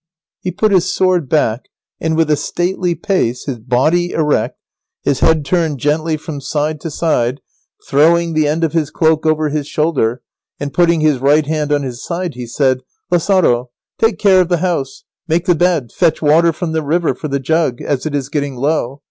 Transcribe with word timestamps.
He 0.39 0.49
put 0.51 0.71
his 0.71 0.91
sword 0.91 1.29
back, 1.29 1.65
and 1.99 2.17
with 2.17 2.31
a 2.31 2.35
stately 2.35 2.95
pace, 2.95 3.45
his 3.45 3.59
body 3.59 4.09
erect, 4.13 4.57
his 5.03 5.19
head 5.19 5.45
turned 5.45 5.77
gently 5.79 6.17
from 6.17 6.41
side 6.41 6.81
to 6.81 6.89
side, 6.89 7.39
throwing 7.87 8.33
the 8.33 8.47
end 8.47 8.63
of 8.63 8.73
his 8.73 8.89
cloak 8.89 9.27
over 9.27 9.49
his 9.49 9.67
shoulder, 9.67 10.23
and 10.59 10.73
putting 10.73 11.01
his 11.01 11.19
right 11.19 11.45
hand 11.45 11.71
on 11.71 11.83
his 11.83 12.03
side, 12.03 12.33
he 12.33 12.47
said, 12.47 12.79
"Lazaro, 13.11 13.69
take 13.99 14.17
care 14.17 14.41
of 14.41 14.49
the 14.49 14.57
house, 14.57 15.03
make 15.27 15.45
the 15.45 15.53
bed, 15.53 15.91
fetch 15.91 16.19
water 16.19 16.51
from 16.51 16.71
the 16.71 16.81
river 16.81 17.13
for 17.13 17.27
the 17.27 17.39
jug, 17.39 17.79
as 17.79 18.07
it 18.07 18.15
is 18.15 18.27
getting 18.27 18.55
low. 18.55 18.99